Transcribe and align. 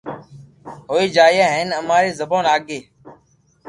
ھوئي 0.89 1.05
جائين 1.15 1.47
ھين 1.55 1.69
اماري 1.79 2.09
زبون 2.19 2.43
آگي 2.55 2.79